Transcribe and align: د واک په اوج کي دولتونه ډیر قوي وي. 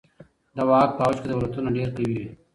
د 0.55 0.57
واک 0.69 0.89
په 0.97 1.01
اوج 1.05 1.17
کي 1.21 1.27
دولتونه 1.31 1.69
ډیر 1.77 1.89
قوي 1.95 2.13
وي. 2.19 2.27